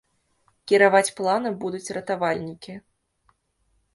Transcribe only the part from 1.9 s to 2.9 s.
ратавальнікі.